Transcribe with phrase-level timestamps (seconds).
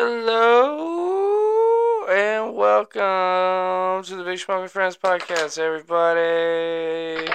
[0.00, 1.66] Hello
[2.06, 7.26] and welcome to the Big Smoking Friends podcast, everybody.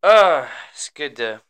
[0.00, 1.40] Uh, it's good to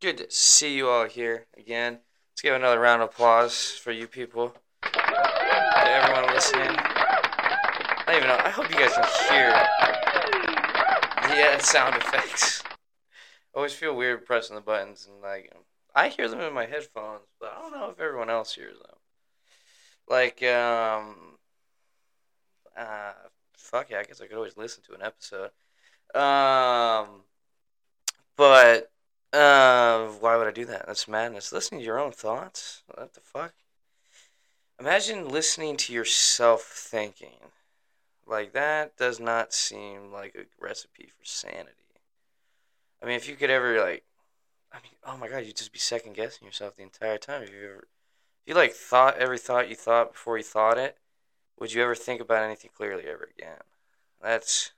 [0.00, 1.98] good to see you all here again.
[2.32, 4.54] Let's give another round of applause for you people.
[4.80, 6.70] To everyone listening.
[6.70, 8.38] I don't even know.
[8.42, 9.50] I hope you guys can hear
[11.28, 12.62] the uh, sound effects.
[13.54, 15.52] I always feel weird pressing the buttons and like
[15.94, 18.96] I hear them in my headphones, but I don't know if everyone else hears them.
[20.08, 21.38] Like, um,
[22.76, 23.12] uh,
[23.56, 25.50] fuck yeah, I guess I could always listen to an episode.
[26.14, 27.22] Um,
[28.36, 28.90] but,
[29.32, 30.86] uh, why would I do that?
[30.86, 31.52] That's madness.
[31.52, 32.82] Listening to your own thoughts?
[32.86, 33.54] What the fuck?
[34.80, 37.52] Imagine listening to yourself thinking.
[38.26, 41.70] Like, that does not seem like a recipe for sanity.
[43.02, 44.04] I mean, if you could ever, like,
[44.74, 47.44] I mean, oh my god, you'd just be second guessing yourself the entire time.
[47.44, 50.98] If you ever, if you like thought every thought you thought before you thought it,
[51.60, 53.60] would you ever think about anything clearly ever again?
[54.20, 54.72] That's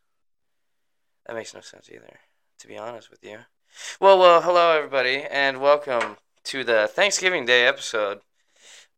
[1.27, 2.19] that makes no sense either,
[2.59, 3.39] to be honest with you.
[3.99, 8.21] Well, well, hello everybody, and welcome to the Thanksgiving Day episode.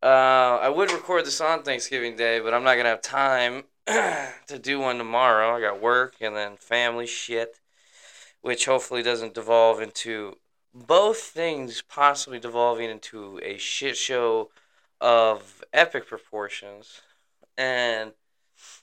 [0.02, 4.58] Uh, I would record this on Thanksgiving Day, but I'm not gonna have time to
[4.60, 5.56] do one tomorrow.
[5.56, 7.60] I got work and then family shit,
[8.40, 10.34] which hopefully doesn't devolve into
[10.74, 14.50] both things possibly devolving into a shit show
[15.00, 17.00] of epic proportions.
[17.56, 18.12] And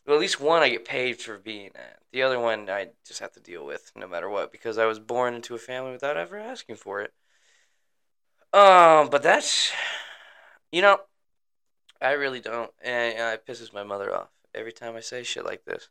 [0.06, 2.00] well, at least one I get paid for being at.
[2.12, 5.00] The other one I just have to deal with no matter what because I was
[5.00, 7.14] born into a family without ever asking for it.
[8.54, 9.72] Um, but that's,
[10.72, 11.00] you know,
[12.02, 15.44] I really don't, and uh, it pisses my mother off every time I say shit
[15.44, 15.90] like this.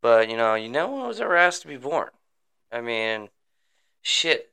[0.00, 2.10] But you know, you no one was ever asked to be born.
[2.70, 3.30] I mean,
[4.02, 4.51] shit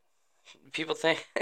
[0.71, 1.27] people think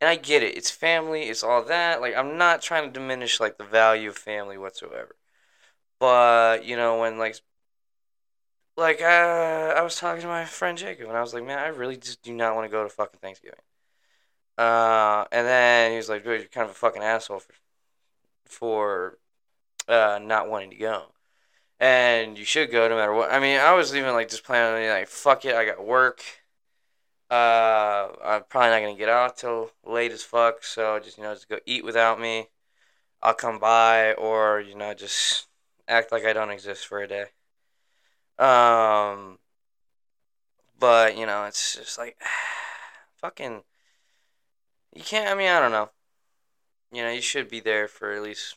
[0.00, 0.56] and I get it.
[0.56, 2.00] It's family, it's all that.
[2.00, 5.16] Like I'm not trying to diminish like the value of family whatsoever.
[6.00, 7.36] But, you know, when like
[8.76, 11.68] like uh, I was talking to my friend Jacob and I was like, "Man, I
[11.68, 13.58] really just do not want to go to fucking Thanksgiving."
[14.56, 17.54] Uh, and then he was like, "Dude, you're kind of a fucking asshole for
[18.46, 19.18] for
[19.88, 21.06] uh, not wanting to go."
[21.80, 23.32] And you should go no matter what.
[23.32, 26.22] I mean, I was even like just planning like, "Fuck it, I got work."
[27.30, 30.64] Uh, I'm probably not gonna get out till late as fuck.
[30.64, 32.48] So just you know, just go eat without me.
[33.22, 35.46] I'll come by, or you know, just
[35.86, 37.26] act like I don't exist for a day.
[38.38, 39.38] Um,
[40.78, 42.16] but you know, it's just like
[43.16, 43.62] fucking.
[44.94, 45.30] You can't.
[45.30, 45.90] I mean, I don't know.
[46.92, 48.56] You know, you should be there for at least.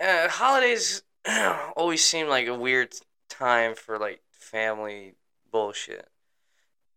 [0.00, 1.02] Uh, holidays
[1.76, 2.94] always seem like a weird
[3.28, 5.14] time for like family
[5.50, 6.08] bullshit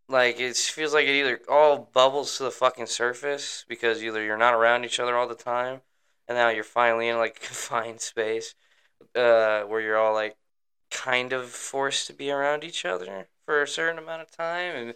[0.10, 4.38] like it feels like it either all bubbles to the fucking surface because either you're
[4.38, 5.82] not around each other all the time,
[6.28, 8.56] and now you're finally in like confined space,
[9.16, 10.38] uh, where you're all like
[10.92, 14.96] kind of forced to be around each other for a certain amount of time, and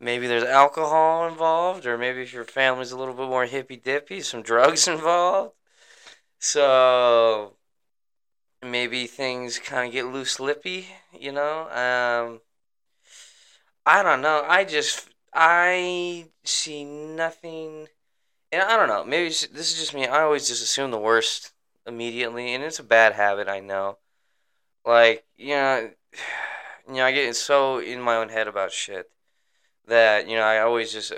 [0.00, 4.20] maybe there's alcohol involved, or maybe if your family's a little bit more hippy dippy,
[4.20, 5.54] some drugs involved.
[6.38, 7.56] So
[8.62, 11.68] maybe things kind of get loose lippy, you know.
[11.70, 12.40] Um,
[13.84, 14.44] I don't know.
[14.46, 17.88] I just I see nothing,
[18.52, 19.04] and I don't know.
[19.04, 20.06] Maybe this is just me.
[20.06, 21.52] I always just assume the worst
[21.86, 23.48] immediately, and it's a bad habit.
[23.48, 23.98] I know.
[24.84, 25.90] Like you know,
[26.88, 29.10] you know, I get so in my own head about shit
[29.88, 31.12] that you know I always just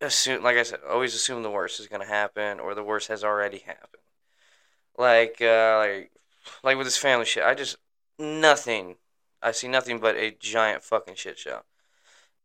[0.00, 3.24] assume, like I said, always assume the worst is gonna happen or the worst has
[3.24, 4.02] already happened.
[4.98, 6.12] Like uh, like
[6.62, 7.76] like with this family shit, I just
[8.18, 8.96] nothing.
[9.42, 11.62] I see nothing but a giant fucking shit show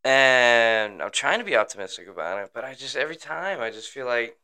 [0.10, 3.92] and I'm trying to be optimistic about it, but I just every time I just
[3.92, 4.38] feel like,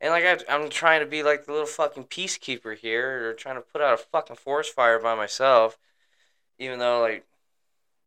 [0.00, 3.56] and like I, I'm trying to be like the little fucking peacekeeper here, or trying
[3.56, 5.76] to put out a fucking forest fire by myself,
[6.56, 7.26] even though like,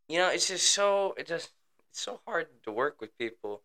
[0.07, 1.51] you know, it's just so it just
[1.89, 3.61] it's so hard to work with people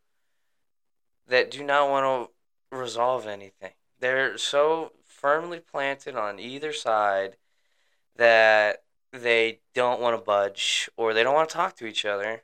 [1.29, 2.31] that do not want
[2.73, 3.75] to resolve anything.
[4.00, 7.37] They're so firmly planted on either side
[8.17, 8.82] that
[9.12, 12.43] they don't want to budge or they don't want to talk to each other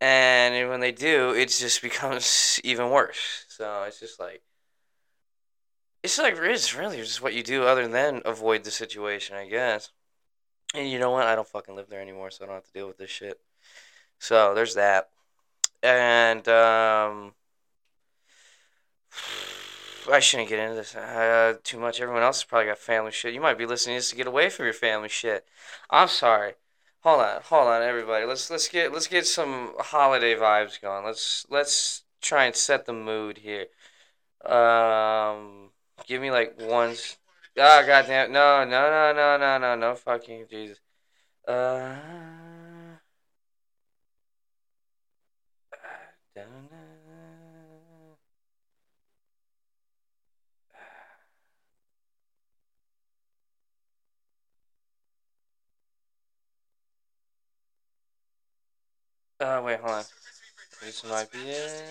[0.00, 3.44] and when they do, it just becomes even worse.
[3.48, 4.42] So it's just like
[6.02, 9.90] it's like it's really just what you do other than avoid the situation, I guess.
[10.74, 11.26] And you know what?
[11.26, 13.40] I don't fucking live there anymore, so I don't have to deal with this shit.
[14.18, 15.10] So there's that.
[15.82, 17.34] And um
[20.12, 22.00] I shouldn't get into this uh, too much.
[22.00, 23.34] Everyone else probably got family shit.
[23.34, 25.44] You might be listening to this to get away from your family shit.
[25.90, 26.54] I'm sorry.
[27.02, 28.24] Hold on, hold on, everybody.
[28.26, 31.04] Let's let's get let's get some holiday vibes going.
[31.04, 33.66] Let's let's try and set the mood here.
[34.44, 35.70] Um,
[36.06, 37.16] give me like ones.
[37.58, 38.32] Ah, oh, goddamn!
[38.32, 39.94] No, no, no, no, no, no, no!
[39.94, 40.80] Fucking Jesus.
[41.46, 42.45] Uh.
[59.38, 60.04] Uh, wait, hold on.
[60.82, 61.84] This might be it.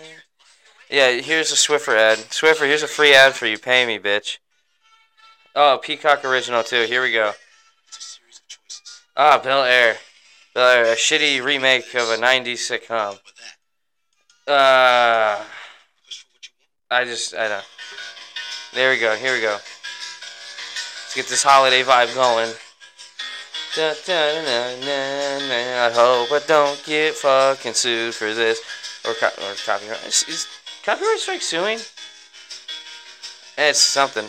[0.89, 2.17] Yeah, here's a Swiffer ad.
[2.29, 3.57] Swiffer, here's a free ad for you.
[3.57, 4.39] Pay me, bitch.
[5.55, 6.85] Oh, Peacock Original, too.
[6.87, 7.33] Here we go.
[9.15, 9.97] Ah, Bel Air.
[10.55, 13.19] Air, a shitty remake of a 90s sitcom.
[14.47, 15.43] Uh,
[16.89, 17.65] I just, I don't.
[18.73, 19.51] There we go, here we go.
[19.51, 22.53] Let's get this holiday vibe going.
[23.75, 28.61] Da, da, na, na, I hope I don't get fucking sued for this.
[29.05, 30.07] Or, co- or copyright.
[30.07, 30.47] Is, is
[30.85, 31.79] copyright strike suing?
[33.57, 34.23] It's something.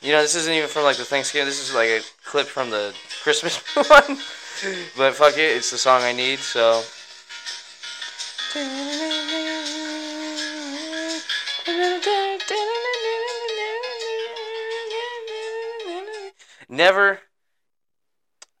[0.00, 1.46] You know, this isn't even from like the Thanksgiving.
[1.46, 2.94] This is like a clip from the
[3.24, 4.18] Christmas one.
[4.96, 6.84] but fuck it, it's the song I need, so.
[16.68, 17.20] Never.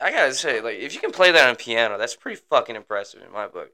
[0.00, 3.22] I gotta say, like, if you can play that on piano, that's pretty fucking impressive
[3.22, 3.70] in my book.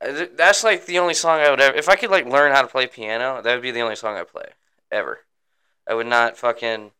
[0.00, 1.76] Uh, that's like the only song I would ever.
[1.76, 4.16] If I could like learn how to play piano, that would be the only song
[4.16, 4.46] I play
[4.90, 5.20] ever.
[5.86, 6.92] I would not fucking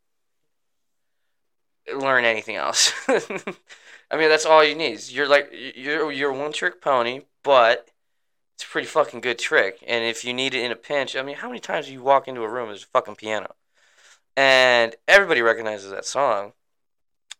[1.94, 2.93] learn anything else.
[3.09, 5.09] I mean, that's all you need.
[5.09, 7.88] You're like you're you're one trick pony, but
[8.58, 9.84] it's a pretty fucking good trick.
[9.87, 12.02] And if you need it in a pinch, I mean, how many times do you
[12.02, 13.55] walk into a room there's a fucking piano,
[14.37, 16.55] and everybody recognizes that song.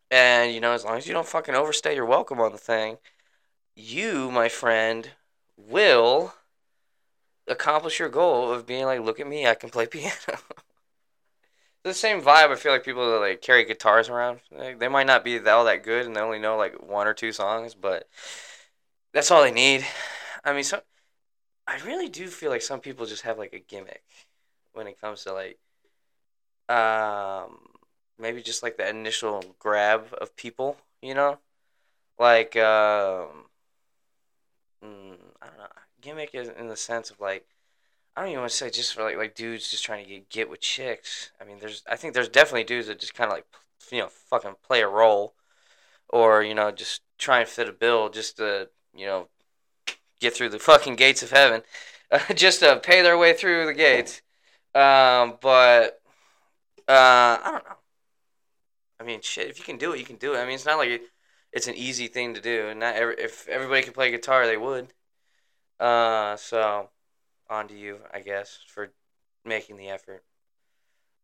[0.09, 2.99] And you know, as long as you don't fucking overstay your welcome on the thing,
[3.75, 5.11] you, my friend,
[5.57, 6.35] will
[7.47, 10.15] accomplish your goal of being like, look at me, I can play piano.
[11.83, 12.49] the same vibe.
[12.51, 14.39] I feel like people that like carry guitars around,
[14.77, 17.33] they might not be all that good, and they only know like one or two
[17.33, 18.07] songs, but
[19.13, 19.85] that's all they need.
[20.45, 20.81] I mean, so
[21.69, 24.03] I really do feel like some people just have like a gimmick
[24.73, 25.59] when it comes to like,
[26.67, 27.59] um,
[28.17, 31.37] maybe just like the initial grab of people, you know,
[32.17, 33.45] like um
[34.83, 35.67] mm, I don't know.
[36.01, 37.45] Gimmick is in the sense of like
[38.15, 40.29] I don't even want to say just for like like dudes just trying to get
[40.29, 41.31] get with chicks.
[41.41, 43.45] I mean, there's I think there's definitely dudes that just kind of like
[43.91, 45.35] you know fucking play a role,
[46.09, 49.29] or you know just try and fit a bill just to you know
[50.19, 51.63] get through the fucking gates of heaven,
[52.35, 54.21] just to pay their way through the gates.
[54.75, 56.01] Um, but
[56.87, 57.75] uh, I don't know.
[58.99, 59.49] I mean, shit.
[59.49, 60.39] If you can do it, you can do it.
[60.39, 61.01] I mean, it's not like it,
[61.51, 64.57] it's an easy thing to do, and not every, if everybody could play guitar, they
[64.57, 64.93] would.
[65.79, 66.89] Uh, so
[67.49, 68.91] on to you, I guess, for
[69.45, 70.23] making the effort.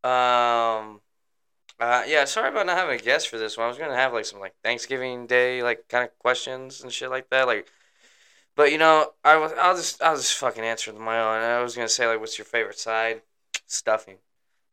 [0.03, 1.01] Um,
[1.80, 3.65] uh, yeah, sorry about not having a guest for this one.
[3.65, 7.09] I was gonna have like some like Thanksgiving Day like kind of questions and shit
[7.09, 7.68] like that, like.
[8.56, 11.44] But you know, I was I'll just I'll just fucking answer my own.
[11.44, 13.22] I was gonna say like, what's your favorite side?
[13.68, 14.18] Stuffing,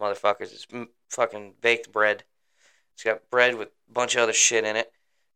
[0.01, 0.53] motherfuckers.
[0.53, 0.67] It's
[1.09, 2.25] fucking baked bread.
[2.95, 4.93] It's got bread with a bunch of other shit in it.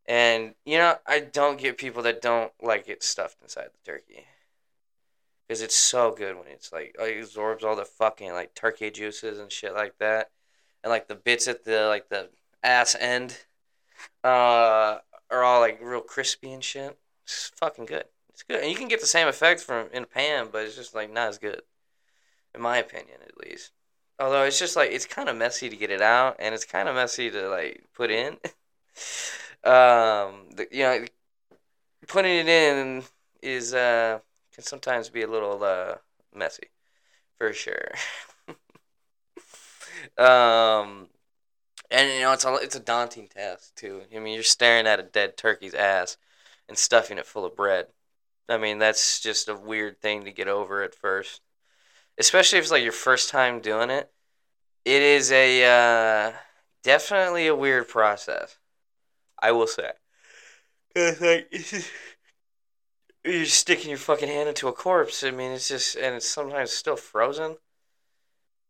[0.07, 4.25] And you know, I don't get people that don't like it stuffed inside the turkey.
[5.49, 9.39] Cause it's so good when it's like it absorbs all the fucking like turkey juices
[9.39, 10.31] and shit like that,
[10.83, 12.31] and like the bits at the like the
[12.65, 13.37] ass end,
[14.25, 14.99] uh,
[15.31, 16.99] are all like real crispy and shit.
[17.25, 18.07] It's fucking good.
[18.37, 20.77] It's good, and you can get the same effect from in a pan, but it's
[20.77, 21.63] just like not as good,
[22.55, 23.73] in my opinion, at least.
[24.19, 26.89] Although it's just like it's kind of messy to get it out, and it's kind
[26.89, 28.35] of messy to like put in.
[29.65, 31.07] um, the, you know,
[32.09, 33.05] putting it in
[33.43, 34.19] is uh
[34.55, 35.97] can sometimes be a little uh
[36.35, 36.69] messy,
[37.39, 37.93] for sure.
[40.19, 41.09] um,
[41.91, 44.03] and you know it's a it's a daunting task too.
[44.15, 46.17] I mean, you're staring at a dead turkey's ass
[46.69, 47.89] and stuffing it full of bread.
[48.49, 51.41] I mean, that's just a weird thing to get over at first,
[52.19, 54.11] especially if it's like your first time doing it.
[54.85, 56.33] It is a uh,
[56.85, 58.59] definitely a weird process.
[59.41, 59.93] I will say.
[60.95, 61.53] It's like
[63.25, 65.25] you're sticking your fucking hand into a corpse.
[65.25, 67.57] I mean, it's just and it's sometimes still frozen.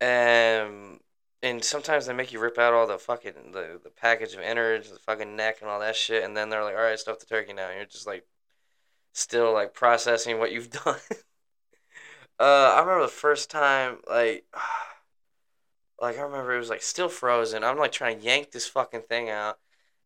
[0.01, 0.99] And
[1.43, 4.91] and sometimes they make you rip out all the fucking the, the package of innards,
[4.91, 7.25] the fucking neck and all that shit, and then they're like, "All right, stuff the
[7.25, 8.25] turkey now." And you're just like
[9.17, 10.99] still like processing what you've done.
[12.39, 14.45] uh, I remember the first time like
[16.01, 17.63] like I remember it was like still frozen.
[17.63, 19.57] I'm like trying to yank this fucking thing out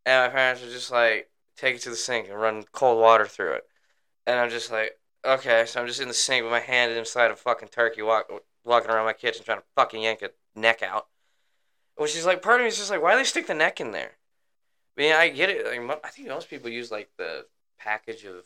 [0.06, 3.26] and my parents were just like, take it to the sink and run cold water
[3.26, 3.68] through it.
[4.26, 7.32] And I'm just like, okay, so I'm just in the sink with my hand inside
[7.32, 8.32] a fucking turkey, walk,
[8.64, 11.08] walking around my kitchen trying to fucking yank a neck out.
[11.96, 13.80] Which is like, part of me is just like, why do they stick the neck
[13.80, 14.12] in there?
[14.98, 15.66] I mean, I get it.
[15.66, 17.46] Like, I think most people use like the
[17.80, 18.44] package of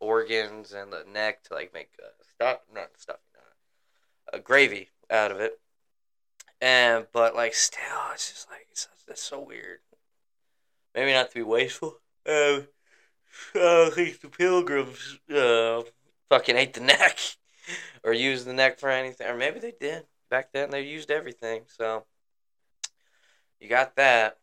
[0.00, 3.18] organs and the neck to like make uh, stuff, not stuff,
[4.32, 5.58] uh, gravy out of it.
[6.60, 9.78] And but like still, it's just like it's, that's so weird.
[10.94, 11.98] Maybe not to be wasteful.
[12.28, 12.66] Um,
[13.54, 15.82] I think the pilgrims uh,
[16.28, 17.18] fucking ate the neck
[18.04, 20.70] or used the neck for anything, or maybe they did back then.
[20.70, 22.04] They used everything, so
[23.60, 24.38] you got that,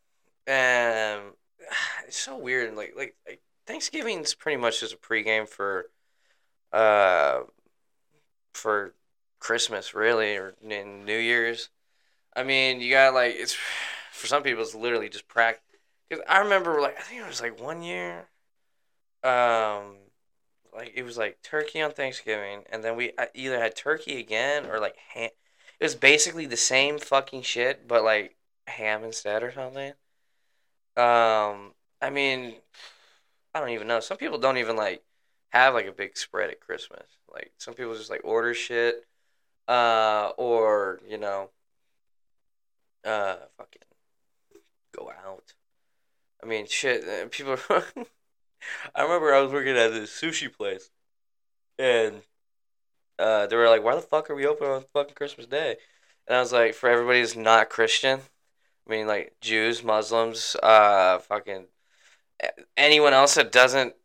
[0.48, 1.22] and
[2.08, 2.76] it's so weird.
[2.76, 5.90] Like like, like Thanksgiving's pretty much just a pregame for
[6.72, 7.42] uh
[8.54, 8.94] for
[9.40, 11.70] Christmas, really, or in New Year's.
[12.36, 13.56] I mean, you got like it's
[14.12, 15.62] for some people it's literally just practice.
[16.10, 18.28] Because I remember like I think it was like one year,
[19.24, 19.98] um,
[20.76, 24.80] like it was like turkey on Thanksgiving, and then we either had turkey again or
[24.80, 25.30] like ham.
[25.80, 28.36] It was basically the same fucking shit, but like
[28.68, 29.94] ham instead or something.
[30.98, 32.56] Um, I mean,
[33.56, 34.02] I don't even know.
[34.02, 35.02] Some people don't even like
[35.50, 37.08] have like a big spread at Christmas.
[37.34, 39.06] Like some people just like order shit,
[39.70, 41.52] uh, or you know,
[43.06, 43.82] uh, fucking
[44.94, 45.54] go out.
[46.44, 47.08] I mean, shit.
[47.08, 47.58] Uh, people.
[48.94, 50.90] I remember I was working at this sushi place,
[51.80, 52.24] and
[53.18, 55.78] uh, they were like, "Why the fuck are we open on fucking Christmas Day?"
[56.28, 58.20] And I was like, "For everybody who's not Christian,
[58.86, 61.68] I mean, like Jews, Muslims, uh, fucking
[62.78, 63.96] anyone else that doesn't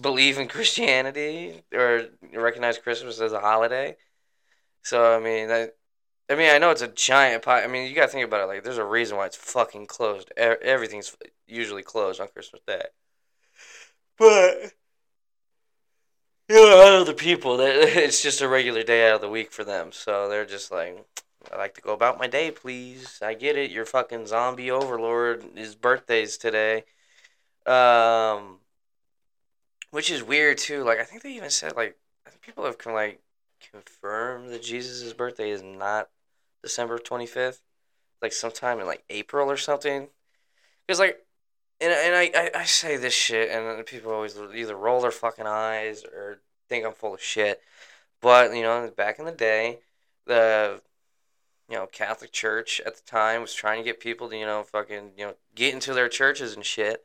[0.00, 3.96] believe in Christianity or recognize Christmas as a holiday.
[4.82, 5.76] So I mean, that
[6.30, 7.64] I mean, I know it's a giant pie.
[7.64, 8.46] I mean, you gotta think about it.
[8.46, 10.30] Like, there's a reason why it's fucking closed.
[10.36, 12.82] Everything's usually closed on Christmas Day.
[14.18, 14.74] But
[16.48, 19.64] you know, other people, that it's just a regular day out of the week for
[19.64, 19.92] them.
[19.92, 21.04] So they're just like,
[21.52, 23.18] I like to go about my day, please.
[23.22, 23.70] I get it.
[23.70, 25.44] Your fucking zombie overlord.
[25.54, 26.84] His birthday's today.
[27.68, 28.58] Um,
[29.90, 30.84] which is weird too.
[30.84, 31.96] Like I think they even said like
[32.26, 33.20] I think people have like
[33.72, 36.08] confirmed that Jesus' birthday is not
[36.62, 37.60] December 25th,
[38.22, 40.08] like sometime in like April or something.
[40.86, 41.24] Because like,
[41.80, 45.46] and and I, I I say this shit, and people always either roll their fucking
[45.46, 47.60] eyes or think I'm full of shit.
[48.20, 49.80] But you know, back in the day,
[50.26, 50.80] the
[51.68, 54.62] you know Catholic Church at the time was trying to get people to you know
[54.62, 57.04] fucking you know get into their churches and shit,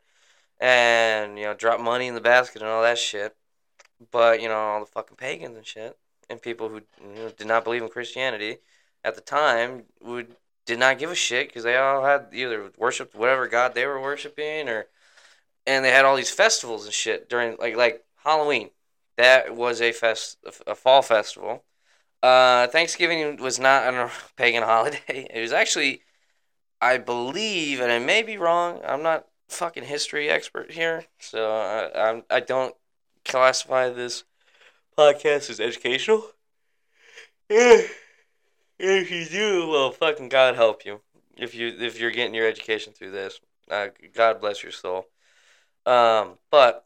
[0.60, 3.36] and you know drop money in the basket and all that shit.
[4.10, 5.96] But you know all the fucking pagans and shit,
[6.30, 8.58] and people who you know, did not believe in Christianity
[9.04, 13.14] at the time would did not give a shit because they all had either worshipped
[13.14, 14.86] whatever god they were worshiping or
[15.66, 18.70] and they had all these festivals and shit during like like Halloween.
[19.16, 21.64] That was a fest a fall festival.
[22.22, 25.28] Uh, Thanksgiving was not a pagan holiday.
[25.32, 26.02] It was actually,
[26.80, 28.80] I believe, and I may be wrong.
[28.86, 32.74] I'm not fucking history expert here, so I I'm, I don't
[33.24, 34.24] classify this
[34.96, 36.30] podcast as educational.
[38.76, 41.00] If you do, well, fucking God help you.
[41.36, 45.06] If you if you're getting your education through this, uh, God bless your soul.
[45.86, 46.84] Um, but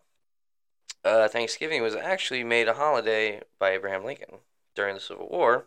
[1.05, 4.37] uh, Thanksgiving was actually made a holiday by Abraham Lincoln
[4.75, 5.67] during the Civil War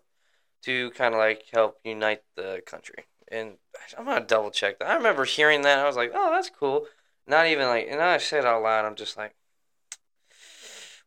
[0.64, 3.06] to kind of like help unite the country.
[3.32, 3.54] And
[3.98, 4.90] I'm gonna double check that.
[4.90, 5.80] I remember hearing that.
[5.80, 6.86] I was like, oh, that's cool.
[7.28, 8.86] Not even like, and I said out loud.
[8.86, 9.34] I'm just like,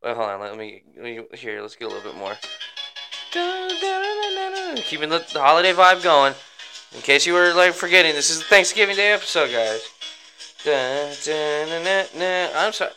[0.03, 0.41] well, hold on.
[0.41, 1.61] Let me, let me here.
[1.61, 2.35] Let's get a little bit more.
[4.77, 6.35] Keeping the, the holiday vibe going.
[6.95, 9.83] In case you were like forgetting, this is the Thanksgiving Day episode, guys.
[12.57, 12.93] I'm sorry.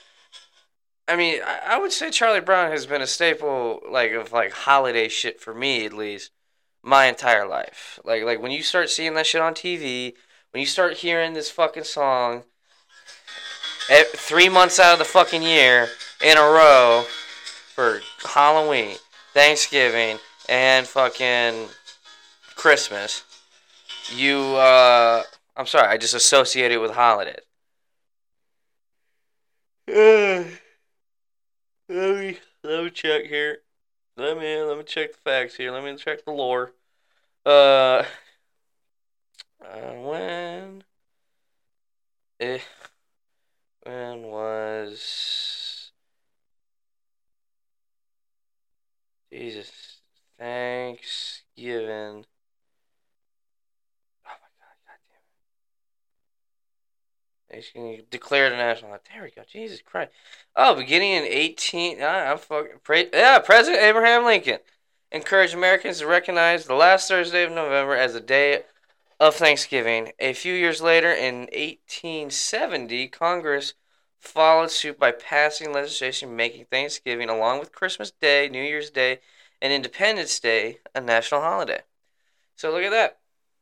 [1.07, 4.51] I mean, I, I would say Charlie Brown has been a staple, like of like
[4.51, 6.31] holiday shit for me at least,
[6.87, 7.99] my entire life.
[8.03, 10.13] Like like when you start seeing that shit on TV,
[10.51, 12.43] when you start hearing this fucking song,
[14.15, 15.89] three months out of the fucking year
[16.23, 17.05] in a row
[17.75, 18.95] for Halloween,
[19.33, 20.17] Thanksgiving,
[20.47, 21.67] and fucking
[22.55, 23.23] Christmas,
[24.15, 25.23] you, uh,
[25.55, 27.41] I'm sorry, I just associate it with holidays.
[31.89, 33.59] Uh, let me, let me check here.
[34.17, 35.71] Let me, let me check the facts here.
[35.71, 36.73] Let me check the lore.
[37.47, 38.03] Uh,
[39.63, 40.83] uh when,
[42.41, 42.59] eh,
[43.83, 45.91] when was,
[49.31, 49.71] Jesus.
[50.37, 52.25] Thanksgiving.
[54.25, 54.77] Oh my god,
[57.49, 58.91] goddamn They declared a national.
[58.91, 59.43] There we go.
[59.49, 60.11] Jesus Christ.
[60.53, 61.99] Oh, beginning in 18.
[62.01, 62.79] Ah, I'm fucking.
[62.83, 64.59] Pre- yeah, President Abraham Lincoln
[65.11, 68.63] encouraged Americans to recognize the last Thursday of November as a day
[69.19, 70.11] of Thanksgiving.
[70.19, 73.73] A few years later, in 1870, Congress
[74.19, 79.19] followed suit by passing legislation making Thanksgiving, along with Christmas Day, New Year's Day,
[79.61, 81.81] and Independence Day, a national holiday.
[82.55, 83.19] So look at that.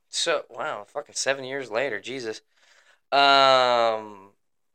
[0.09, 2.41] So wow, fucking seven years later, Jesus.
[3.11, 4.31] Um,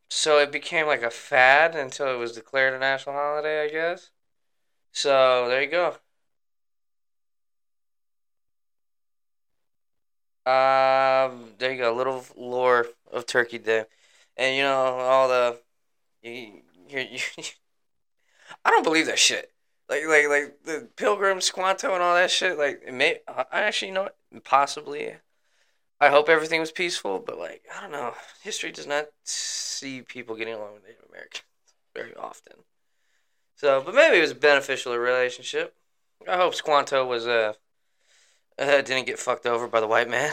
[0.08, 4.10] so it became like a fad until it was declared a national holiday, I guess.
[4.92, 5.96] So there you go.
[10.50, 11.95] Um, there you go.
[11.95, 13.85] A little lore of Turkey Day,
[14.37, 15.61] and you know all the
[16.23, 17.19] you, you, you
[18.64, 19.52] I don't believe that shit.
[19.88, 22.59] Like like like the Pilgrim Squanto and all that shit.
[22.59, 25.14] Like it may I actually know it possibly.
[26.00, 28.14] I hope everything was peaceful, but like I don't know.
[28.42, 31.45] History does not see people getting along with Native Americans
[31.95, 32.54] very often.
[33.54, 35.76] So, but maybe it was a beneficial relationship.
[36.26, 37.52] I hope Squanto was uh,
[38.61, 40.33] uh didn't get fucked over by the white man.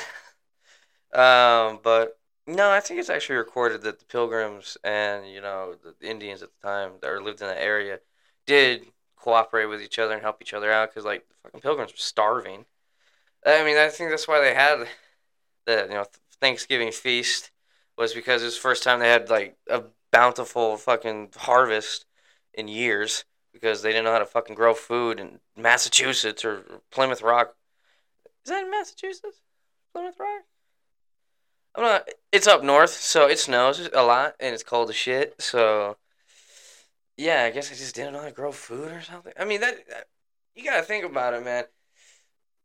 [1.14, 6.08] um, but no, I think it's actually recorded that the Pilgrims and you know the
[6.08, 8.00] Indians at the time that lived in that area
[8.46, 11.92] did cooperate with each other and help each other out because like the fucking Pilgrims
[11.92, 12.66] were starving.
[13.46, 14.88] I mean, I think that's why they had
[15.66, 16.06] the you know
[16.42, 17.52] Thanksgiving feast
[17.98, 22.06] was because it was the first time they had like a bountiful fucking harvest
[22.54, 27.22] in years because they didn't know how to fucking grow food in Massachusetts or Plymouth
[27.22, 27.56] Rock.
[28.48, 29.42] Is that in Massachusetts?
[29.92, 30.44] Plymouth Rock?
[31.76, 32.08] I'm not.
[32.32, 35.36] It's up north, so it snows a lot and it's cold as shit.
[35.42, 35.98] So,
[37.18, 39.34] yeah, I guess I just didn't know how to grow food or something.
[39.38, 40.08] I mean, that, that
[40.56, 41.66] you gotta think about it, man.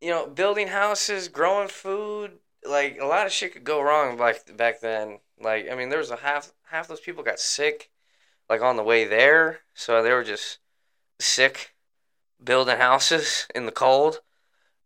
[0.01, 4.57] You know, building houses, growing food, like a lot of shit could go wrong back
[4.57, 5.19] back then.
[5.41, 7.91] Like I mean, there was a half half those people got sick,
[8.49, 10.61] like on the way there, so they were just
[11.19, 11.75] sick,
[12.41, 14.21] building houses in the cold.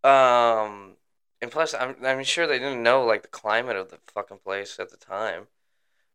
[0.07, 0.97] Um,
[1.43, 4.79] and plus, I'm I'm sure they didn't know like the climate of the fucking place
[4.79, 5.49] at the time.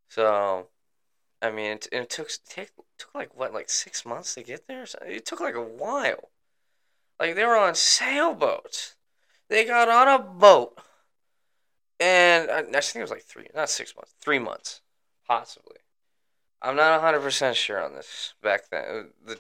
[0.10, 0.68] So,
[1.42, 4.86] I mean, it, it took take, took like what like six months to get there.
[5.06, 6.30] It took like a while.
[7.20, 8.96] Like they were on sailboats.
[9.50, 10.80] They got on a boat
[12.02, 14.82] and I, I think it was like three, not six months, three months,
[15.28, 15.78] possibly.
[16.60, 18.84] I'm not 100% sure on this back then.
[18.84, 19.40] Uh, the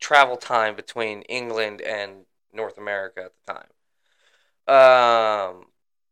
[0.00, 3.68] travel time between England and North America at the time.
[4.68, 5.66] Um,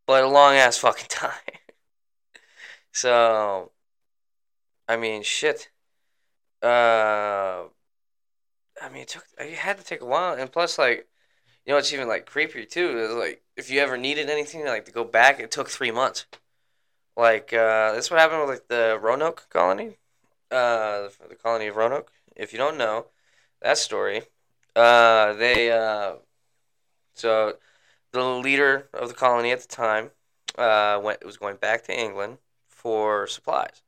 [0.05, 1.31] but a long ass fucking time.
[2.91, 3.71] so,
[4.87, 5.69] I mean, shit.
[6.61, 7.65] Uh,
[8.81, 9.25] I mean, it took.
[9.37, 11.07] It had to take a while, and plus, like,
[11.65, 12.99] you know, it's even like creepier too.
[12.99, 16.25] Is like if you ever needed anything, like to go back, it took three months.
[17.17, 19.97] Like uh, that's what happened with like the Roanoke colony,
[20.51, 22.11] uh, the colony of Roanoke.
[22.35, 23.07] If you don't know
[23.61, 24.23] that story,
[24.75, 26.15] uh, they uh,
[27.15, 27.57] so
[28.11, 30.11] the leader of the colony at the time
[30.57, 33.81] uh, went was going back to England for supplies,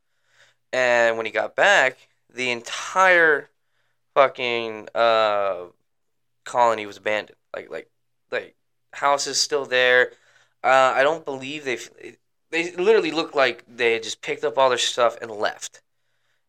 [0.74, 1.98] and when he got back,
[2.34, 3.50] the entire
[4.13, 5.66] fucking uh,
[6.44, 7.38] colony was abandoned.
[7.56, 7.90] Like like
[8.32, 8.56] like
[8.94, 10.13] houses still there.
[10.63, 11.78] Uh, I don't believe they
[12.50, 15.82] they literally look like they had just picked up all their stuff and left.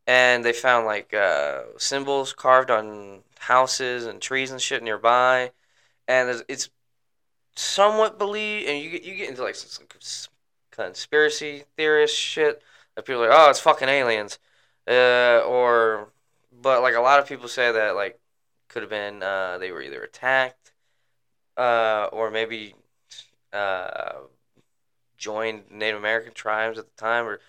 [0.07, 5.53] And they found like uh, symbols carved on houses and trees and shit nearby,
[6.09, 6.71] and it's
[7.55, 8.69] somewhat believed.
[8.69, 9.87] And you get you get into like some
[10.73, 12.63] conspiracy theorist shit.
[12.97, 14.41] That people are like, oh, it's fucking aliens,
[14.89, 16.09] uh, or
[16.51, 18.19] but like a lot of people say that like
[18.69, 20.73] could have been uh, they were either attacked
[21.57, 22.75] uh, or maybe
[23.53, 24.13] uh,
[25.17, 27.41] joined Native American tribes at the time, or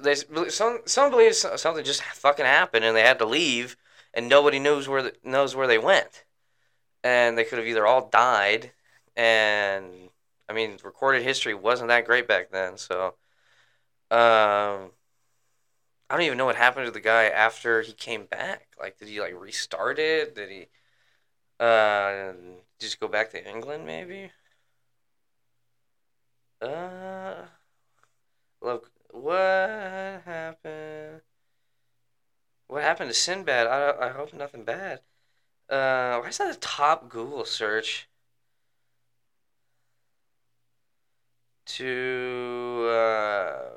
[0.00, 3.76] they some some believe something just fucking happened and they had to leave,
[4.12, 6.23] and nobody knows where the, knows where they went,
[7.04, 8.72] and they could have either all died,
[9.16, 10.10] and
[10.48, 13.14] I mean recorded history wasn't that great back then, so.
[14.10, 14.92] Um,
[16.08, 18.68] I don't even know what happened to the guy after he came back.
[18.78, 20.34] Like, did he like restart it?
[20.34, 20.68] Did he?
[21.60, 22.32] Uh,
[22.78, 24.32] just go back to England, maybe.
[26.60, 27.46] Uh,
[28.60, 31.22] look, what happened?
[32.66, 33.66] What happened to Sinbad?
[33.66, 35.00] I I hope nothing bad.
[35.68, 38.08] Uh, why is that a top Google search?
[41.66, 43.74] To uh.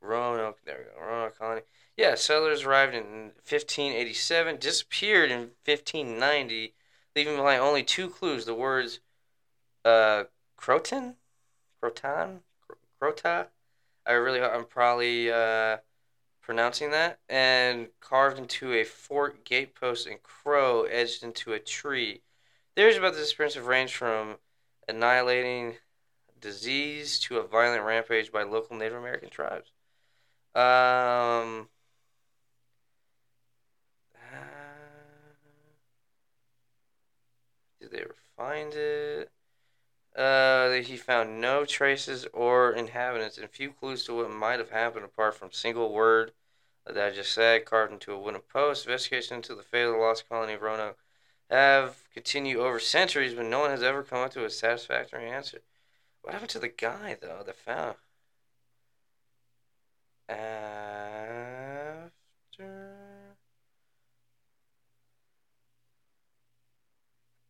[0.00, 1.06] Roanoke, there we go.
[1.06, 1.62] Roanoke Colony.
[1.96, 6.74] Yeah, settlers arrived in 1587, disappeared in 1590,
[7.14, 9.00] leaving behind only two clues: the words
[9.84, 10.24] uh,
[10.56, 11.16] Croton,
[11.80, 12.40] Croton,
[13.00, 13.48] Crota.
[14.06, 15.78] I really, I'm probably uh,
[16.42, 22.22] pronouncing that, and carved into a fort gatepost and crow edged into a tree.
[22.76, 24.38] Theories about this appearance have ranged from
[24.88, 25.76] annihilating
[26.40, 29.72] disease to a violent rampage by local Native American tribes.
[30.54, 31.68] Um,
[37.80, 38.04] did they
[38.36, 39.30] find it?
[40.14, 45.04] Uh, he found no traces or inhabitants and few clues to what might have happened
[45.04, 46.32] apart from single word
[46.86, 48.86] that I just said, carved into a wooden post.
[48.86, 50.98] Investigation into the fate of the lost colony of Roanoke
[51.48, 55.60] have continued over centuries, but no one has ever come up to a satisfactory answer.
[56.22, 57.96] What happened to the guy though that found?
[60.28, 62.12] After.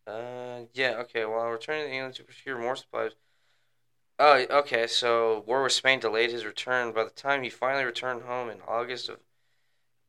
[0.07, 1.25] Uh, yeah, okay.
[1.25, 3.11] While returning to England to procure more supplies.
[4.19, 4.87] Oh, okay.
[4.87, 6.93] So war with Spain delayed his return.
[6.93, 9.19] By the time he finally returned home in August of,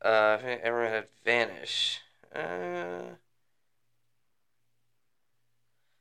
[0.02, 2.00] uh, everyone had vanished.
[2.34, 3.16] Uh,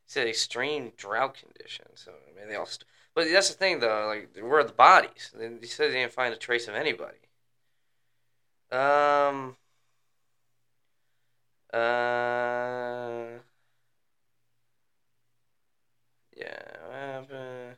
[0.06, 2.01] said extreme drought conditions.
[2.06, 2.65] So I mean, they all.
[2.65, 4.08] St- but that's the thing, though.
[4.08, 5.34] Like, where are the bodies?
[5.62, 7.17] He said they didn't find a trace of anybody.
[8.71, 9.56] Um.
[11.73, 13.33] Uh.
[17.03, 17.19] Yeah.
[17.19, 17.77] What happened?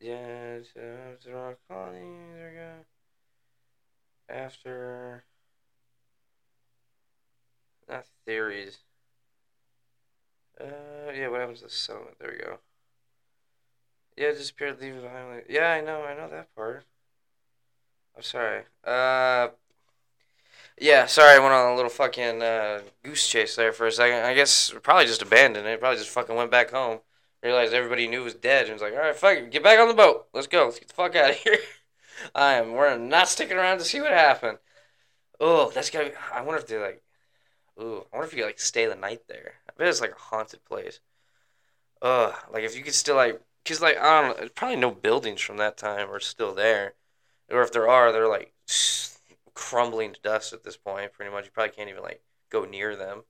[0.00, 0.56] Yeah.
[0.56, 2.00] It's, uh, rock colony.
[2.34, 2.84] There we go.
[4.28, 5.24] After.
[7.88, 8.78] Not theories.
[10.60, 12.16] Uh, yeah, what happens to the settlement?
[12.20, 12.58] There we go.
[14.16, 15.44] Yeah, disappeared, leaving behind.
[15.48, 16.84] Yeah, I know, I know that part.
[18.16, 18.64] I'm sorry.
[18.84, 19.48] Uh,
[20.80, 24.24] yeah, sorry, I went on a little fucking uh, goose chase there for a second.
[24.24, 25.80] I guess probably just abandoned it.
[25.80, 27.00] Probably just fucking went back home.
[27.42, 29.88] Realized everybody knew was dead and was like, all right, fuck it, get back on
[29.88, 30.26] the boat.
[30.34, 30.64] Let's go.
[30.64, 31.58] Let's get the fuck out of here.
[32.34, 32.72] I am.
[32.72, 34.58] We're not sticking around to see what happened.
[35.38, 36.14] Oh, that's gotta be.
[36.34, 37.02] I wonder if they like
[37.80, 39.54] Ooh, I wonder if you could like stay the night there.
[39.68, 41.00] I bet it's like a haunted place.
[42.02, 45.40] Ugh, like if you could still like, cause like I don't know, probably no buildings
[45.40, 46.94] from that time are still there,
[47.50, 48.52] or if there are, they're like
[49.60, 51.12] crumbling to dust at this point.
[51.12, 53.24] Pretty much, you probably can't even like go near them,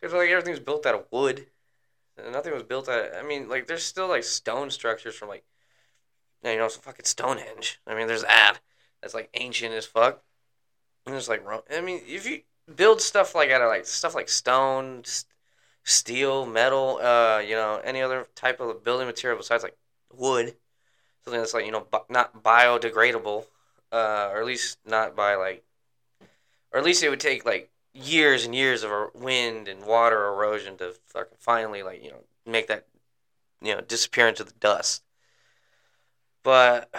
[0.00, 1.46] cause like everything's built out of wood.
[2.30, 3.06] Nothing was built out.
[3.06, 5.44] Of, I mean, like there's still like stone structures from like,
[6.44, 7.80] you know, fucking Stonehenge.
[7.84, 8.58] I mean, there's that.
[9.02, 10.22] That's like ancient as fuck.
[11.04, 12.42] And there's like, I mean, if you
[12.72, 15.02] build stuff like out of like stuff like stone,
[15.82, 19.76] steel, metal, uh, you know, any other type of building material besides like
[20.12, 20.54] wood,
[21.24, 23.46] something that's like you know not biodegradable,
[23.94, 25.62] uh, or at least not by like,
[26.72, 30.76] or at least it would take like years and years of wind and water erosion
[30.76, 32.86] to fucking finally like you know make that
[33.62, 35.04] you know disappear into the dust.
[36.42, 36.92] But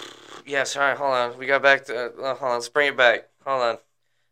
[0.46, 1.38] yeah, sorry, hold on.
[1.38, 2.56] We got back to uh, hold on.
[2.56, 3.28] Let's bring it back.
[3.46, 3.78] Hold on.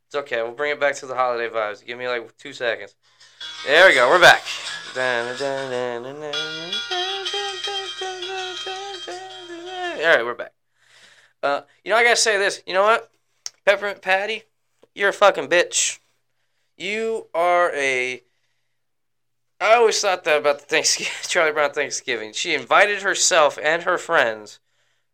[0.07, 0.43] It's okay.
[0.43, 1.85] We'll bring it back to the holiday vibes.
[1.85, 2.95] Give me like two seconds.
[3.65, 4.11] There we go.
[4.11, 4.43] We're back.
[10.01, 10.53] All right, we're back.
[11.43, 12.63] Uh, you know, I gotta say this.
[12.67, 13.11] You know what,
[13.65, 14.45] Peppermint Patty,
[14.95, 15.99] you're a fucking bitch.
[16.77, 18.23] You are a.
[19.61, 22.33] I always thought that about the Thanksgiving Charlie Brown Thanksgiving.
[22.33, 24.61] She invited herself and her friends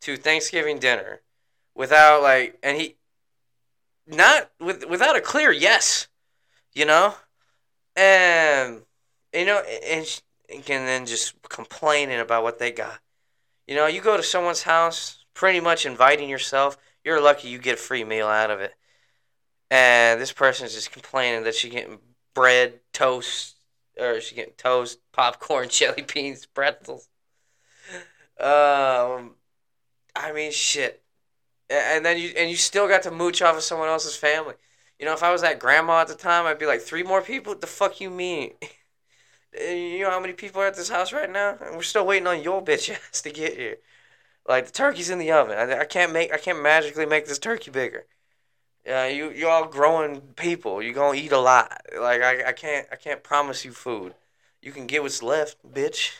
[0.02, 1.20] to Thanksgiving dinner
[1.74, 2.96] without like, and he
[4.06, 6.08] not with without a clear yes,
[6.74, 7.14] you know,
[7.96, 8.82] and
[9.32, 13.00] you know, and, and then just complaining about what they got.
[13.66, 16.76] You know, you go to someone's house, pretty much inviting yourself.
[17.04, 18.74] You're lucky you get a free meal out of it.
[19.70, 21.98] And this person's just complaining that she getting
[22.34, 23.56] bread, toast,
[24.00, 27.08] or she getting toast, popcorn, jelly beans, pretzels.
[28.38, 29.36] Um,
[30.14, 31.02] I mean, shit
[31.68, 34.54] and then you and you still got to mooch off of someone else's family.
[34.98, 37.20] You know, if I was that grandma at the time, I'd be like, three more
[37.20, 37.52] people?
[37.52, 38.52] What the fuck you mean?
[39.60, 41.58] you know how many people are at this house right now?
[41.60, 43.76] And we're still waiting on your bitch ass to get here.
[44.48, 45.56] Like the turkey's in the oven.
[45.58, 48.06] I, I can't make I can't magically make this turkey bigger.
[48.84, 50.82] Yeah, you you all growing people.
[50.82, 51.82] You're gonna eat a lot.
[51.98, 54.14] Like I, I can't I can't promise you food.
[54.62, 56.12] You can get what's left, bitch.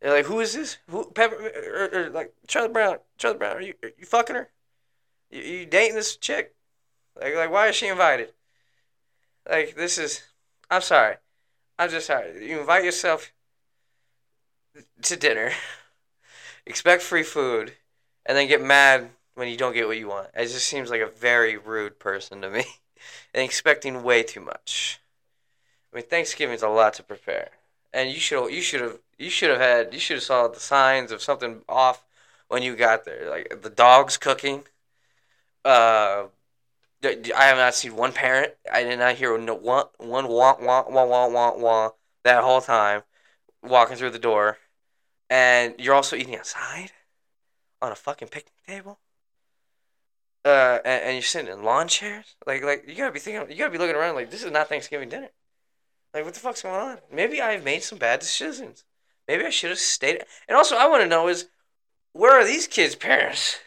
[0.00, 0.78] They're like, who is this?
[0.90, 2.98] Who Pepper or, or, or like Charlie Brown?
[3.16, 4.50] Charlie Brown, are you are you fucking her?
[5.30, 6.54] You, you dating this chick?
[7.20, 8.32] Like like why is she invited?
[9.48, 10.22] Like this is,
[10.70, 11.16] I'm sorry,
[11.78, 12.46] I'm just sorry.
[12.48, 13.32] You invite yourself
[15.02, 15.52] to dinner,
[16.66, 17.74] expect free food,
[18.26, 20.28] and then get mad when you don't get what you want.
[20.34, 22.64] It just seems like a very rude person to me,
[23.34, 25.00] and expecting way too much.
[25.92, 27.50] I mean, Thanksgiving's a lot to prepare,
[27.92, 30.60] and you should you should have you should have had you should have saw the
[30.60, 32.04] signs of something off
[32.48, 33.30] when you got there.
[33.30, 34.64] Like the dogs cooking.
[35.64, 36.24] Uh,
[37.04, 38.54] I have not seen one parent.
[38.72, 39.46] I did not hear one
[39.98, 41.90] one wah wah wah wah wah wah
[42.24, 43.02] that whole time
[43.62, 44.58] walking through the door,
[45.30, 46.92] and you're also eating outside
[47.80, 48.98] on a fucking picnic table.
[50.44, 52.36] Uh, and, and you're sitting in lawn chairs.
[52.46, 54.14] Like, like you gotta be thinking, you gotta be looking around.
[54.14, 55.30] Like, this is not Thanksgiving dinner.
[56.12, 56.98] Like, what the fuck's going on?
[57.12, 58.84] Maybe I've made some bad decisions.
[59.26, 60.22] Maybe I should have stayed.
[60.48, 61.48] And also, I want to know is,
[62.12, 63.58] where are these kids' parents?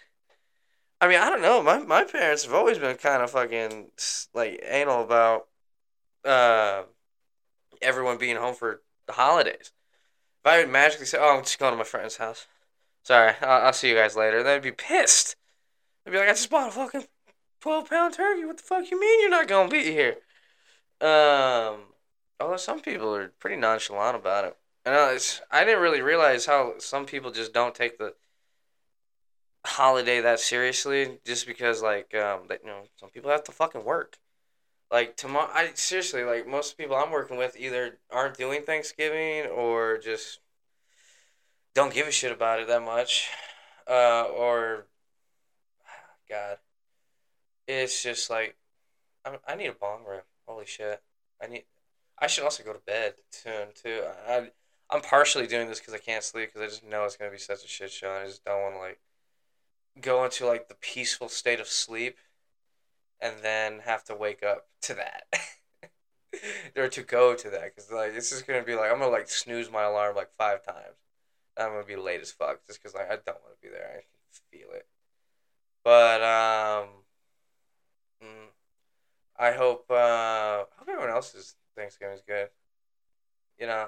[1.01, 1.61] I mean, I don't know.
[1.61, 3.91] My my parents have always been kind of fucking
[4.33, 5.47] like anal about
[6.25, 6.83] uh,
[7.81, 9.71] everyone being home for the holidays.
[10.43, 12.47] If I would magically say, "Oh, I'm just going to my friend's house,"
[13.03, 15.35] sorry, I'll, I'll see you guys later, they'd be pissed.
[16.05, 17.07] They'd be like, "I just bought a fucking
[17.61, 18.45] twelve pound turkey.
[18.45, 20.17] What the fuck you mean you're not gonna be here?"
[21.01, 21.93] Um,
[22.39, 24.57] although some people are pretty nonchalant about it.
[24.85, 25.41] I it's.
[25.51, 28.15] I didn't really realize how some people just don't take the
[29.65, 33.83] holiday that seriously just because like um that you know some people have to fucking
[33.83, 34.17] work
[34.91, 39.97] like tomorrow i seriously like most people i'm working with either aren't doing thanksgiving or
[39.97, 40.39] just
[41.73, 43.29] don't give a shit about it that much
[43.89, 44.85] uh or
[46.29, 46.57] god.
[47.67, 48.55] It's just like
[49.25, 51.01] i, I need a bong rip holy shit.
[51.41, 51.65] I need
[52.17, 54.03] i should also go to bed soon too.
[54.27, 54.49] I
[54.89, 57.35] i'm partially doing this because i can't sleep because i just know it's going to
[57.35, 58.09] be such a shit show.
[58.09, 58.99] And i just don't want to like
[59.99, 62.17] go into like the peaceful state of sleep
[63.19, 65.23] and then have to wake up to that.
[66.75, 69.29] Or to go to that because like it's just gonna be like i'm gonna like
[69.29, 70.97] snooze my alarm like five times.
[71.57, 73.89] I'm gonna be late as fuck just because like i don't want to be there.
[73.89, 74.85] I can feel it.
[75.83, 76.89] But um
[78.23, 78.49] mm,
[79.39, 82.49] i hope uh I hope everyone else's thanksgiving is good.
[83.59, 83.87] You know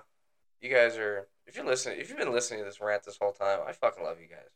[0.61, 3.31] you guys are if you're listening if you've been listening to this rant this whole
[3.31, 4.49] time i fucking love you guys.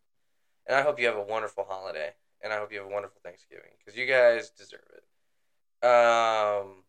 [0.65, 2.13] And I hope you have a wonderful holiday.
[2.43, 5.85] And I hope you have a wonderful Thanksgiving because you guys deserve it.
[5.85, 6.83] Um,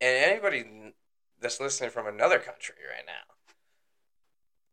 [0.00, 0.94] and anybody
[1.40, 3.34] that's listening from another country right now,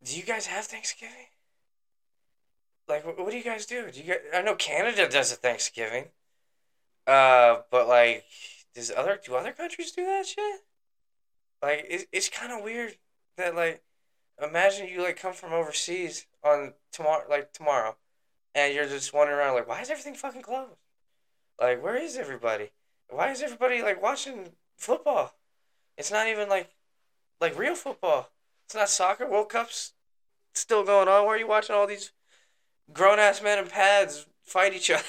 [0.03, 1.29] do you guys have Thanksgiving?
[2.87, 3.89] Like, what, what do you guys do?
[3.89, 6.05] Do you guys, I know Canada does a Thanksgiving.
[7.07, 8.25] Uh, but like,
[8.73, 10.61] does other do other countries do that shit?
[11.61, 12.97] Like, it's it's kind of weird
[13.37, 13.81] that like
[14.41, 17.95] imagine you like come from overseas on tomorrow, like tomorrow,
[18.55, 20.77] and you're just wandering around like, why is everything fucking closed?
[21.59, 22.71] Like, where is everybody?
[23.09, 25.33] Why is everybody like watching football?
[25.97, 26.71] It's not even like,
[27.39, 28.31] like real football.
[28.65, 29.29] It's not soccer.
[29.29, 29.93] World Cup's
[30.53, 31.25] still going on.
[31.25, 32.11] Why are you watching all these
[32.91, 35.03] grown ass men in pads fight each other?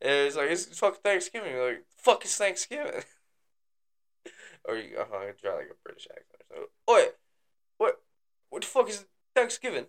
[0.00, 1.52] it's like it's fucking Thanksgiving.
[1.52, 3.02] You're like, fuck is Thanksgiving?
[4.68, 6.42] or you, uh, I try like a British accent.
[6.48, 7.08] So, wait,
[7.78, 8.00] what?
[8.50, 9.86] What the fuck is Thanksgiving?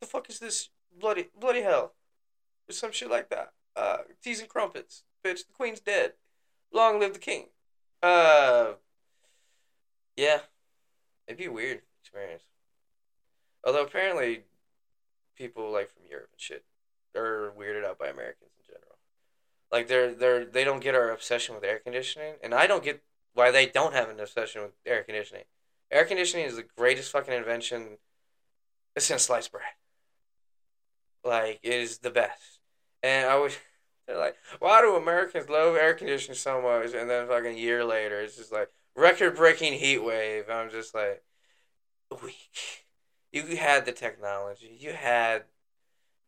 [0.00, 0.70] The fuck is this?
[1.00, 1.94] Bloody, bloody hell!
[2.68, 3.52] Or some shit like that.
[3.74, 5.04] Uh, teas and crumpets.
[5.24, 6.12] Bitch, the queen's dead.
[6.72, 7.46] Long live the king.
[8.02, 8.72] Uh,
[10.16, 10.40] yeah,
[11.26, 12.42] it'd be weird experience.
[13.64, 14.44] Although apparently,
[15.36, 16.64] people like from Europe and shit
[17.16, 18.98] are weirded out by Americans in general.
[19.72, 23.02] Like they're they're they don't get our obsession with air conditioning, and I don't get
[23.34, 25.44] why they don't have an obsession with air conditioning.
[25.90, 27.98] Air conditioning is the greatest fucking invention
[28.98, 29.64] since sliced bread.
[31.24, 32.60] Like, it is the best.
[33.02, 33.56] And I was,
[34.08, 36.94] like, why do Americans love air conditioning so much?
[36.94, 40.44] And then fucking a year later, it's just like, record breaking heat wave.
[40.50, 41.22] I'm just like,
[42.22, 42.86] weak.
[43.32, 44.76] You had the technology.
[44.78, 45.44] You had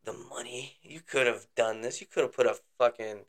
[0.05, 0.76] the money.
[0.83, 2.00] You could have done this.
[2.00, 3.24] You could have put a fucking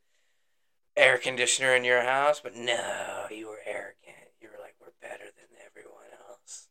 [0.96, 5.26] air conditioner in your house, but no, you were arrogant You were like, we're better
[5.26, 6.68] than everyone else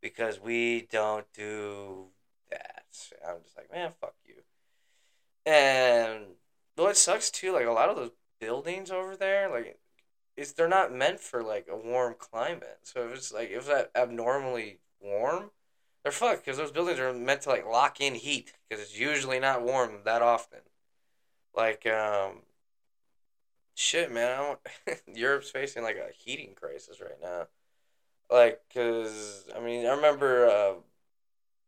[0.00, 2.08] because we don't do.
[3.26, 4.34] I'm just like, man, fuck you.
[5.46, 6.36] And
[6.76, 9.78] though it sucks too, like a lot of those buildings over there, like
[10.36, 12.78] it's they're not meant for like a warm climate.
[12.82, 15.50] So if it's like if that abnormally warm,
[16.02, 19.40] they're fucked because those buildings are meant to like lock in heat because it's usually
[19.40, 20.60] not warm that often.
[21.54, 22.42] Like um,
[23.74, 24.56] shit, man,
[25.14, 27.46] Europe's facing like a heating crisis right now.
[28.30, 30.74] Like, cause I mean, I remember uh,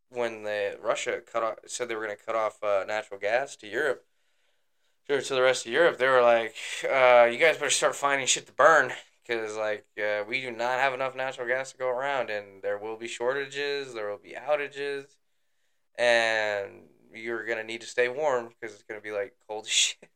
[0.09, 3.67] when the Russia cut off, said they were gonna cut off uh, natural gas to
[3.67, 4.05] Europe,
[5.07, 5.97] to the rest of Europe.
[5.97, 8.93] They were like, uh, "You guys better start finding shit to burn."
[9.25, 12.77] Because like uh, we do not have enough natural gas to go around, and there
[12.77, 15.17] will be shortages, there will be outages,
[15.97, 20.09] and you're gonna need to stay warm because it's gonna be like cold shit.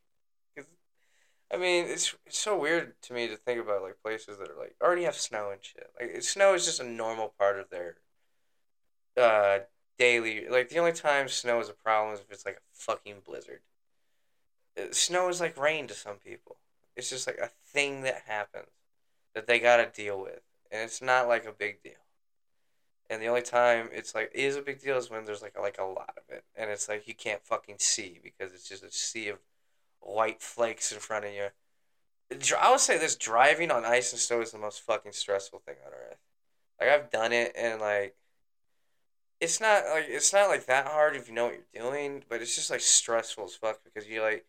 [1.53, 4.57] I mean, it's it's so weird to me to think about like places that are
[4.57, 5.91] like already have snow and shit.
[5.99, 7.97] Like snow is just a normal part of their
[9.17, 9.59] uh
[10.01, 10.47] daily.
[10.49, 13.59] Like the only time snow is a problem is if it's like a fucking blizzard.
[14.75, 16.57] Uh, Snow is like rain to some people.
[16.95, 18.71] It's just like a thing that happens
[19.35, 21.93] that they gotta deal with, and it's not like a big deal.
[23.11, 25.59] And the only time it's like it is a big deal is when there's like
[25.59, 28.83] like a lot of it, and it's like you can't fucking see because it's just
[28.83, 29.37] a sea of
[29.99, 31.49] white flakes in front of you.
[32.57, 35.75] I would say this: driving on ice and snow is the most fucking stressful thing
[35.85, 36.17] on earth.
[36.79, 38.15] Like I've done it, and like
[39.41, 42.41] it's not like it's not like that hard if you know what you're doing, but
[42.41, 44.45] it's just like stressful as fuck because you like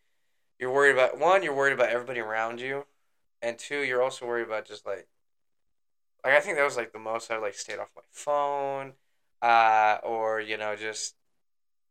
[0.58, 2.86] you're worried about one, you're worried about everybody around you,
[3.42, 5.08] and two, you're also worried about just like
[6.24, 8.92] like I think that was like the most I like stayed off my phone,
[9.42, 11.14] uh, or you know just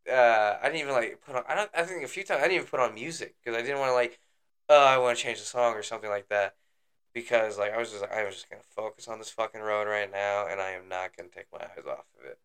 [0.10, 1.44] uh, I didn't even like put on.
[1.48, 1.72] I don't.
[1.76, 3.90] I think a few times I didn't even put on music because I didn't want
[3.90, 4.20] to like.
[4.70, 6.56] Oh, I want to change the song or something like that,
[7.14, 10.12] because like I was just I was just gonna focus on this fucking road right
[10.12, 12.40] now, and I am not gonna take my eyes off of it.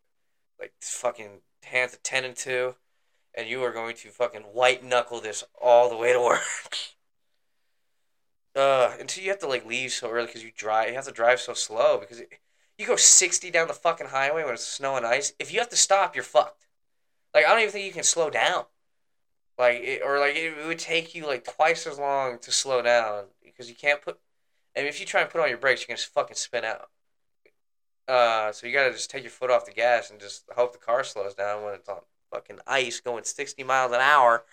[0.58, 2.76] Like fucking hands at ten and two,
[3.34, 6.42] and you are going to fucking white knuckle this all the way to work.
[8.56, 10.88] uh, until you have to like leave so early because you drive.
[10.88, 12.32] You have to drive so slow because it,
[12.78, 15.34] you go sixty down the fucking highway when it's snow and ice.
[15.38, 16.66] If you have to stop, you're fucked.
[17.34, 18.64] Like I don't even think you can slow down.
[19.58, 22.82] Like it, or like it, it would take you like twice as long to slow
[22.82, 24.18] down because you can't put.
[24.74, 26.90] And if you try and put on your brakes, you're gonna fucking spin out.
[28.08, 30.78] Uh, so you gotta just take your foot off the gas and just hope the
[30.78, 31.98] car slows down when it's on
[32.32, 34.44] fucking ice going sixty miles an hour.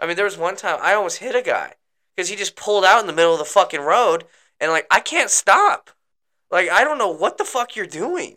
[0.00, 1.74] I mean, there was one time I almost hit a guy
[2.14, 4.24] because he just pulled out in the middle of the fucking road
[4.60, 5.90] and like I can't stop.
[6.50, 8.36] Like I don't know what the fuck you're doing.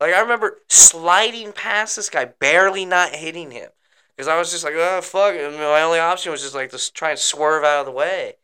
[0.00, 3.70] Like I remember sliding past this guy, barely not hitting him,
[4.16, 5.34] because I was just like, oh fuck.
[5.34, 8.36] And my only option was just like to try and swerve out of the way,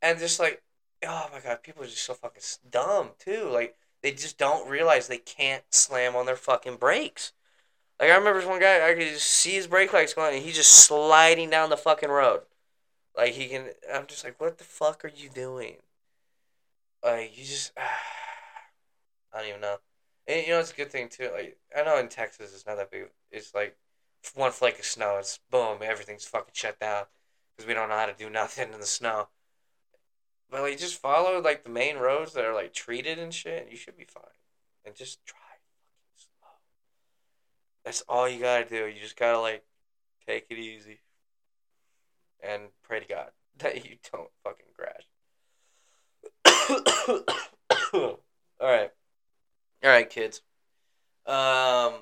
[0.00, 0.62] and just like,
[1.04, 3.48] oh my god, people are just so fucking dumb too.
[3.52, 3.74] Like
[4.06, 7.32] they just don't realize they can't slam on their fucking brakes.
[7.98, 10.44] Like I remember this one guy, I could just see his brake lights going, and
[10.44, 12.42] he's just sliding down the fucking road.
[13.16, 15.78] Like he can, I'm just like, what the fuck are you doing?
[17.02, 17.72] Like you just,
[19.34, 19.78] I don't even know.
[20.28, 21.28] And you know, it's a good thing too.
[21.34, 23.06] Like I know in Texas, it's not that big.
[23.32, 23.76] It's like
[24.36, 27.06] one flake of snow, it's boom, everything's fucking shut down
[27.56, 29.26] because we don't know how to do nothing in the snow.
[30.50, 33.70] But like, just follow like the main roads that are like treated and shit, and
[33.70, 34.22] you should be fine.
[34.84, 36.48] And just drive fucking slow.
[37.84, 38.86] That's all you gotta do.
[38.86, 39.64] You just gotta like
[40.26, 41.00] take it easy
[42.40, 45.06] and pray to God that you don't fucking crash.
[47.94, 48.18] all
[48.60, 48.90] right.
[49.82, 50.42] All right, kids.
[51.26, 51.92] Um,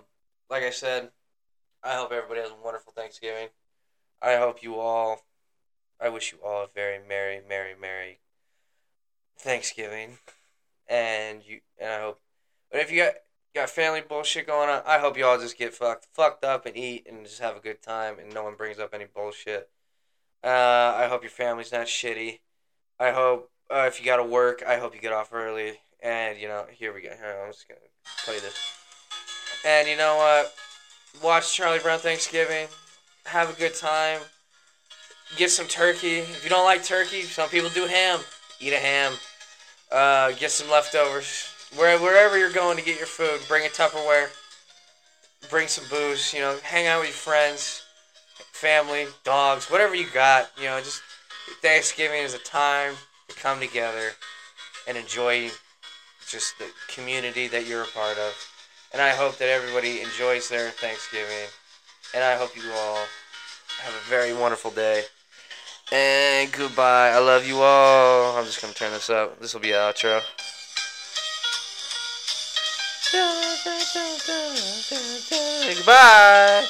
[0.50, 1.10] like I said,
[1.82, 3.48] I hope everybody has a wonderful Thanksgiving.
[4.20, 5.20] I hope you all.
[6.00, 8.18] I wish you all a very merry, merry, merry
[9.38, 10.18] Thanksgiving,
[10.88, 12.20] and you and I hope.
[12.70, 13.14] But if you got
[13.54, 16.76] got family bullshit going on, I hope you all just get fucked, fucked up, and
[16.76, 19.68] eat, and just have a good time, and no one brings up any bullshit.
[20.42, 22.40] Uh, I hope your family's not shitty.
[22.98, 25.80] I hope uh, if you got to work, I hope you get off early.
[26.02, 27.08] And you know, here we go.
[27.08, 27.80] Here, I'm just gonna
[28.24, 28.54] play this.
[29.64, 30.54] And you know what?
[31.22, 32.68] Watch Charlie Brown Thanksgiving.
[33.26, 34.20] Have a good time.
[35.36, 36.18] Get some turkey.
[36.18, 38.20] If you don't like turkey, some people do ham.
[38.64, 39.12] Eat a ham.
[39.92, 41.50] Uh, get some leftovers.
[41.76, 44.28] Where wherever you're going to get your food, bring a Tupperware.
[45.50, 46.32] Bring some booze.
[46.32, 47.82] You know, hang out with your friends,
[48.52, 50.50] family, dogs, whatever you got.
[50.56, 51.02] You know, just
[51.60, 52.94] Thanksgiving is a time
[53.28, 54.12] to come together
[54.88, 55.50] and enjoy
[56.26, 58.32] just the community that you're a part of.
[58.94, 61.50] And I hope that everybody enjoys their Thanksgiving.
[62.14, 63.04] And I hope you all
[63.82, 65.02] have a very wonderful day.
[65.92, 67.10] And goodbye.
[67.10, 68.36] I love you all.
[68.36, 69.38] I'm just going to turn this up.
[69.40, 70.22] This will be an outro.
[75.76, 76.62] Goodbye.